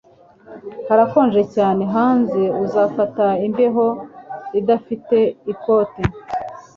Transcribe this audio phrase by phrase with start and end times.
[0.87, 3.85] Harakonje cyane hanze Uzafata imbeho
[4.59, 5.17] idafite
[5.51, 6.01] ikote